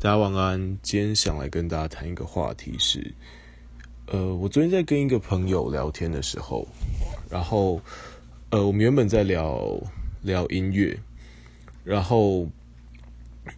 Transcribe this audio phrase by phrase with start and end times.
[0.00, 0.78] 大家晚安。
[0.80, 3.12] 今天想来跟大家谈一个话题是，
[4.06, 6.68] 呃，我昨天在跟一个朋友聊天的时候，
[7.28, 7.80] 然后，
[8.50, 9.76] 呃，我们原本在聊
[10.22, 10.96] 聊音乐，
[11.82, 12.48] 然后，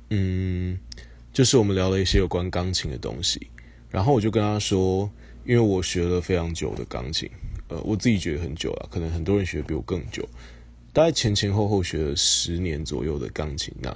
[0.08, 0.78] 嗯，
[1.30, 3.48] 就是我们聊了一些有关钢琴的东西，
[3.90, 5.10] 然后我就跟他说，
[5.44, 7.30] 因为我学了非常久的钢琴，
[7.68, 10.26] 呃，我自己觉得很久了，可能很多人学比我更久，
[10.94, 13.94] 大概前前后后学了十年左右的钢琴，那。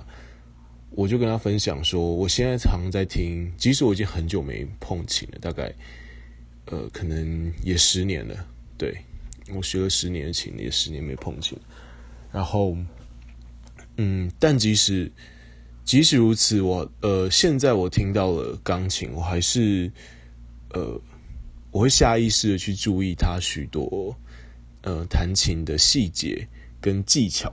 [0.96, 5.74] 我就跟他分享说，我现在常在听，即使我已经很久没碰琴了，大概
[6.66, 8.46] 呃，可能也十年了。
[8.78, 8.96] 对，
[9.52, 11.58] 我学了十年琴，也十年没碰琴。
[12.30, 12.76] 然后，
[13.96, 15.10] 嗯，但即使
[15.84, 19.90] 即使如此，我呃，现在我听到了钢琴，我还是
[20.70, 21.00] 呃，
[21.72, 24.16] 我会下意识的去注意它许多
[24.82, 26.46] 呃弹琴的细节
[26.80, 27.52] 跟技巧。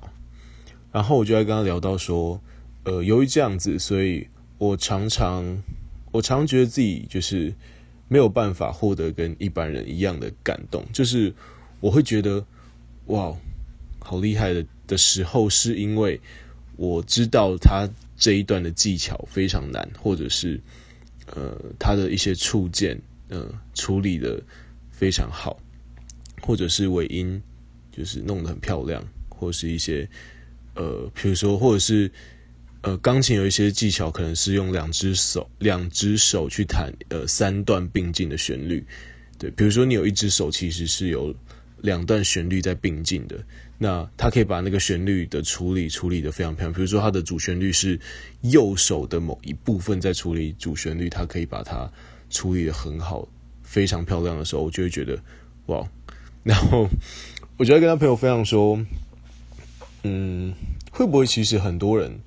[0.92, 2.40] 然后我就在跟他聊到说。
[2.84, 4.28] 呃，由于这样子，所以
[4.58, 5.46] 我常常，
[6.12, 7.54] 我常觉得自己就是
[8.08, 10.84] 没有办法获得跟一般人一样的感动。
[10.92, 11.32] 就是
[11.80, 12.44] 我会觉得，
[13.06, 13.32] 哇，
[14.00, 16.20] 好厉害的的时候，是因为
[16.76, 20.60] 我知道他这一段的技巧非常难，或者是
[21.28, 24.42] 呃，他的一些触键，呃，处理的
[24.90, 25.56] 非常好，
[26.42, 27.40] 或者是尾音
[27.92, 30.10] 就是弄得很漂亮，或是一些
[30.74, 32.12] 呃，比如说，或者是。
[32.82, 38.84] 呃，钢琴有一些技巧，可能是用两只手，两只手去弹呃三段并进的旋律，
[39.38, 41.32] 对，比如说你有一只手其实是有
[41.82, 43.38] 两段旋律在并进的，
[43.78, 46.74] 那他可以把那个旋律的处理处理得非常漂亮。
[46.74, 48.00] 比如说他的主旋律是
[48.42, 51.88] 右手的某一部分在处理主旋律，他可以把它
[52.32, 53.28] 处理得很好，
[53.62, 55.20] 非常漂亮的时候，我就会觉得
[55.68, 55.88] 哇，
[56.42, 56.90] 然后
[57.58, 58.84] 我就会跟他朋友分享说，
[60.02, 60.52] 嗯，
[60.90, 62.20] 会不会其实很多人。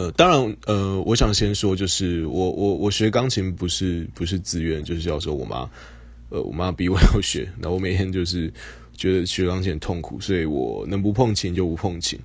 [0.00, 5.70] 呃，当然，呃，我想先说，就是我我我学钢琴不是不是自愿，就是要说我妈，
[6.30, 8.50] 呃，我妈逼我 要学，那我每天就是
[8.96, 12.18] 觉得学钢琴很痛苦，所以我能不碰琴就不碰琴。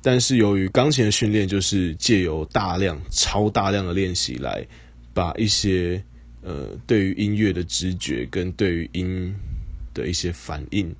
[0.00, 4.66] 但是由于钢琴的训练，就是借由大量、超大量的练习来
[5.12, 6.02] 把一些
[6.40, 9.34] 呃对于音乐的直觉跟对于音
[9.92, 10.90] 的一些反应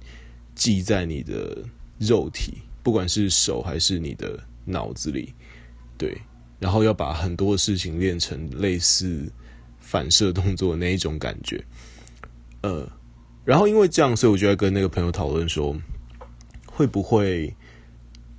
[0.55, 1.57] 记在你的
[1.99, 5.33] 肉体，不管是手还是你的脑子里。
[6.03, 6.21] 对，
[6.59, 9.33] 然后要把很多事情练成类似
[9.79, 11.65] 反射动作那一种感觉，
[12.63, 12.91] 呃，
[13.45, 15.81] 然后因为这样，所以我就在跟那个朋友讨论说，
[16.67, 17.55] 会不会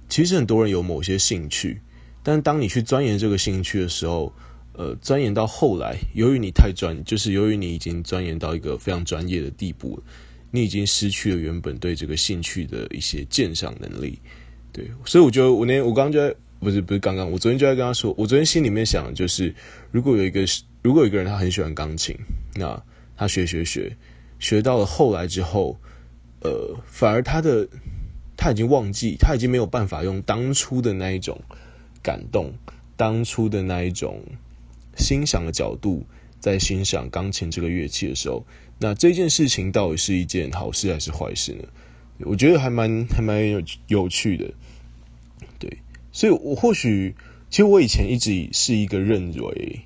[0.10, 1.80] 其实很多人有某些兴趣，
[2.22, 4.34] 但当你去钻研这个兴趣的时候，
[4.74, 10.04] 呃，钻研到后来，由于你太专，就是由于你已经钻研到一个非常专业的地步，
[10.52, 14.20] 你已经失去了原本对这个兴趣的一些鉴赏能力。
[14.74, 16.36] 对，所以我觉得我那我刚刚就在。
[16.64, 19.54] 不是不是，刚刚我昨天就在跟他说，我昨天心里面想的就是，
[19.92, 20.44] 如果有一个
[20.82, 22.18] 如果有一个人他很喜欢钢琴，
[22.56, 22.82] 那
[23.16, 23.96] 他学学学
[24.40, 25.78] 学到了后来之后，
[26.42, 27.68] 呃，反而他的
[28.36, 31.40] 他已经忘记，他已经没有办法用当初的那一种
[32.02, 32.52] 感动，
[32.96, 34.20] 当初的那一种
[34.98, 36.04] 欣赏的角度
[36.40, 38.46] 在欣赏钢琴这个乐器的时候，
[38.80, 41.64] 那这件事情到底是一件好事还是坏事呢？
[42.20, 44.50] 我觉得还蛮还蛮有有趣的。
[46.14, 47.16] 所以，我或许，
[47.50, 49.82] 其实我以前一直是一个认为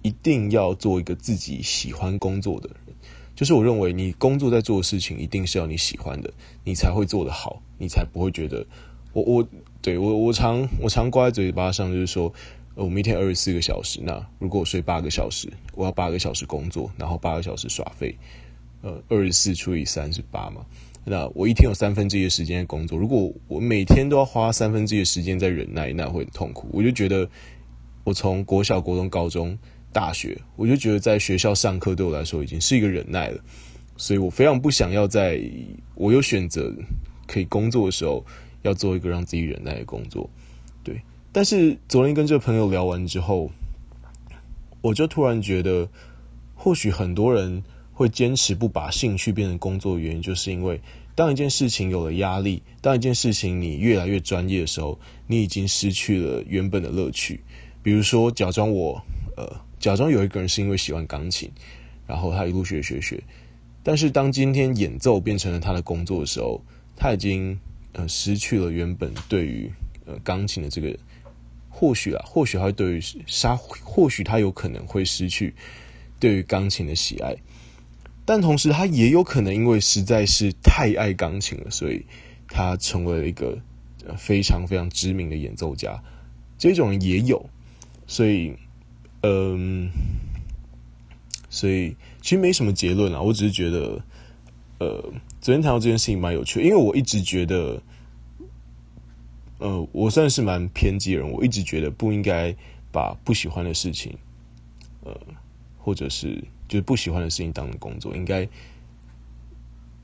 [0.00, 2.94] 一定要做一个自己喜欢工作的人，
[3.34, 6.32] 就是我认为你工作在做的事情一定是要你喜欢的，
[6.64, 8.64] 你才会做得好，你才不会觉得
[9.12, 9.48] 我我
[9.82, 12.32] 对我我常我常挂在嘴巴上，就是说，
[12.76, 18.16] 我们一天二十四个小时，那如果我睡八个小时，我要八个小时工作，然后八个小时耍废，
[18.82, 20.64] 呃，二十四除以三十八嘛。
[21.04, 26.68] 那我一天有三分之一的时间在工作，如果我每天都要花三分之一的时间在忍耐，那会很痛苦。
[26.72, 27.28] 我就觉得，
[28.04, 29.58] 我从国小、国中、高中、
[29.92, 33.40] 大学，我就觉得在学校上课对我来说已经是一个忍耐了，
[33.96, 35.42] 所以我非常不想要在
[35.96, 36.72] 我有选择
[37.26, 38.24] 可以工作的时候，
[38.62, 40.30] 要做一个让自己忍耐的工作。
[40.84, 41.02] 对，
[41.32, 43.50] 但是昨天跟这个朋友聊完之后，
[44.80, 45.88] 我就突然觉得，
[46.54, 47.64] 或许很多人。
[47.94, 50.80] 会坚持不把兴趣变成工作原因，就是因为
[51.14, 57.40] 当一件事情有了压力，当一件事情你越来越专业的时候，你已经失去了原本的乐趣。
[57.82, 59.02] 比如说，假装我
[59.36, 61.50] 呃，假装有一个人是因为喜欢钢琴，
[62.06, 63.22] 然后他一路学学学，
[63.82, 66.62] 但是当今天演奏变成了他的工作的时候，
[66.96, 67.58] 他已经
[67.92, 69.70] 呃失去了原本对于
[70.06, 70.96] 呃钢琴的这个，
[71.68, 75.54] 或许啊，或许他对于杀，或许他有可能会失去
[76.18, 77.34] 对于钢琴的喜爱。
[78.24, 82.04] 但同时，他也有可能因为实在是太爱钢琴了，所以
[82.48, 83.58] 他成为了一个
[84.16, 86.00] 非常非常知名的演奏家。
[86.56, 87.44] 这种人也有，
[88.06, 88.54] 所以，
[89.22, 89.90] 嗯，
[91.50, 94.00] 所以其实没什么结论啊，我只是觉得，
[94.78, 97.82] 呃，昨天谈到这件事情蛮有趣，因为我一直觉得，
[99.58, 102.54] 呃，我算是蛮偏激的人，我一直觉得不应该
[102.92, 104.16] 把不喜欢的事情，
[105.02, 105.20] 呃，
[105.78, 108.48] 或者是就是不喜欢的事情当工作，应该。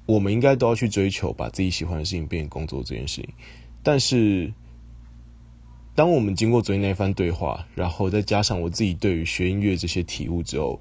[0.05, 3.29] 我们应该都要去追求把自己喜欢的事情变成工作这件事情，
[3.83, 4.51] 但是，
[5.95, 10.81] 当我们经过昨天那一番对话，然后再加上我自己对于学音乐这些体悟之后，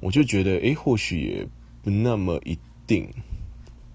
[0.00, 1.46] 我就觉得，诶，或许也
[1.80, 2.58] 不那么一
[2.88, 3.08] 定。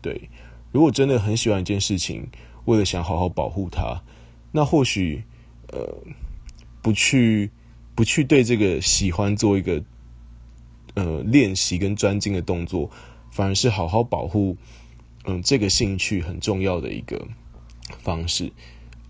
[0.01, 0.29] 对，
[0.71, 2.25] 如果真的很喜欢一件事情，
[2.63, 4.01] 为了想好好保护它，
[4.53, 5.21] 那或许，
[5.67, 5.97] 呃，
[6.81, 7.51] 不去
[7.93, 9.83] 不去对这个喜欢做一个，
[11.05, 12.89] 呃，练习跟专精的动作。
[13.33, 14.57] 反而是好好保护，
[15.23, 17.25] 嗯，这个兴趣很重要的一个
[17.99, 18.51] 方式。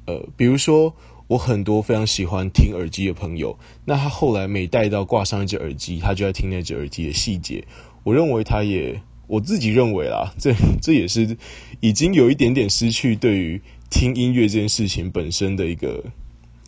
[0.06, 0.94] 呃，比如说，
[1.26, 7.66] 我很多非常喜欢听耳机的朋友，那他后来每戴到挂上一只耳机，他就要听那只耳机的细节。
[8.04, 11.36] 我认为他也，我自己认为啦， 这这也是
[11.80, 13.60] 已经有一点点失去对于
[13.90, 16.04] 听音乐这件事情本身的一个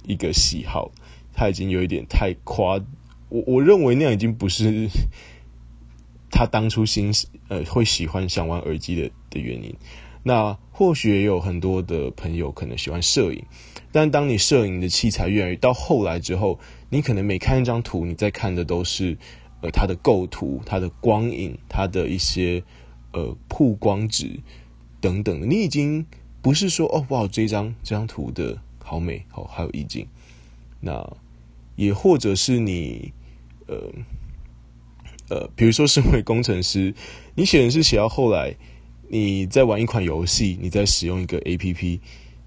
[0.08, 0.92] 一个喜好，
[1.34, 2.80] 他已经有一点太夸，
[3.33, 4.88] 我我认为那样已经不是。
[6.35, 7.13] 他当初心
[7.47, 9.75] 呃会喜欢想玩耳机的的原因，
[10.24, 13.45] 那或许也有很多的朋友可能喜欢摄影，
[13.91, 16.59] 但当你摄影的器材越来越到后来之后，
[16.89, 19.15] 你可能每看一张图，你在看的都是
[19.62, 22.63] 呃它的构图、它的光影、它的一些
[23.12, 24.39] 呃曝光值
[25.00, 26.03] 等等，你已经
[26.41, 30.07] 不是说哦哇这张这张图的好美好还有意境，
[30.80, 31.15] 那
[31.75, 33.13] 也或者是你
[33.68, 33.75] 呃。
[35.30, 36.94] 呃，比如说，身为工程师，
[37.33, 38.54] 你写的是写到后来，
[39.07, 42.00] 你在玩一款游戏，你在使用一个 APP，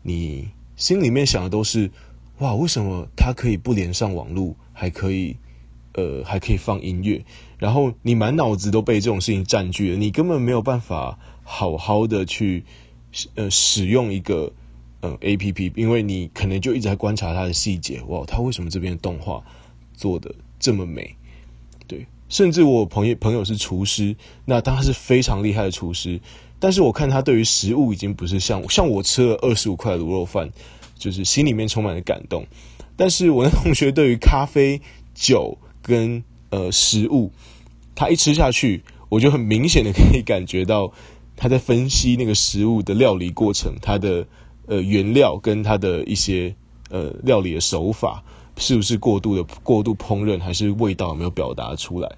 [0.02, 0.46] 你
[0.76, 1.90] 心里面想的都是，
[2.38, 5.34] 哇，为什么它可以不连上网络，还可以，
[5.94, 7.24] 呃，还可以放音乐？
[7.56, 12.62] 然后你满脑子都被这种事情占据了，你根本没有办法好好的去，
[13.36, 14.52] 呃，使用一个
[15.00, 19.42] 呃 APP，因为你可能就一直在观察它的细节，哇，它为什么这边的动画
[19.94, 20.32] 做的
[20.66, 21.14] 这么美？
[21.86, 22.06] 对。
[22.28, 24.16] 甚至我朋友朋友是厨师，
[24.46, 26.20] 那他是非常厉害的厨师。
[26.58, 30.50] 但是我看他对于食物已经不是像像我吃了二十五块卤肉饭，
[30.98, 32.44] 就是心里面充满了感动。
[32.96, 34.80] 但是我的同学对于咖啡、
[35.14, 37.30] 酒跟呃食物，
[37.94, 40.92] 他一吃下去，我就很明显的可以感觉到
[41.36, 44.26] 他在分析那个食物的料理过程，它的
[44.66, 46.52] 呃原料跟它的一些
[46.90, 48.24] 呃料理的手法。
[48.56, 52.10] 是不是过度的过度烹饪，还是味道有没有表达出来？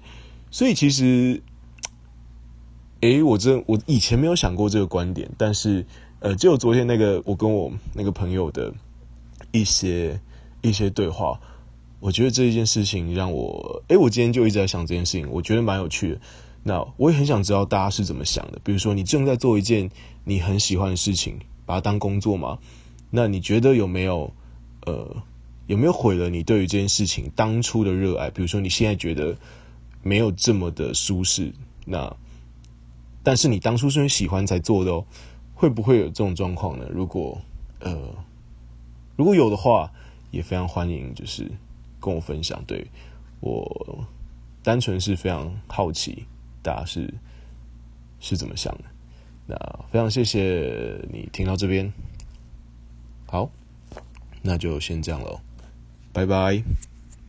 [0.51, 1.41] 所以其实，
[3.01, 5.85] 诶，我真我以前没有想过这个观点，但是
[6.19, 8.73] 呃，就昨天那个我跟我那个朋友的
[9.51, 10.19] 一些
[10.61, 11.39] 一些对话，
[11.99, 16.21] 我觉得这一件事情让我，诶，我今天就一直在想这件事情，我觉得蛮有趣的。
[16.63, 18.59] 那我也很想知道大家是怎么想的。
[18.63, 19.89] 比如说，你正在做一件
[20.23, 22.59] 你很喜欢的事情，把它当工作吗？
[23.11, 24.33] 那你觉得有没有
[24.85, 25.15] 呃？
[25.69, 28.31] 有没有毁了你对于这件事情当初的热爱？
[28.31, 29.37] 比如说你现在觉得
[30.01, 31.53] 没有这么的舒适，
[31.85, 32.11] 那
[33.21, 35.05] 但是你当初是很喜欢才做的哦，
[35.53, 36.87] 会不会有这种状况呢？
[36.89, 37.39] 如果
[37.81, 37.95] 呃
[39.15, 39.91] 如果有的话，
[40.31, 41.47] 也非常欢迎，就是
[42.01, 42.59] 跟我分享。
[42.65, 42.87] 对，
[43.39, 44.03] 我
[44.63, 46.25] 单纯是非常好奇，
[46.63, 47.13] 大家是
[48.19, 48.85] 是怎么想的？
[49.45, 49.55] 那
[49.91, 51.93] 非常谢谢你听到这边，
[53.27, 53.51] 好，
[54.41, 55.39] 那就先这样喽。
[56.11, 56.63] 拜拜。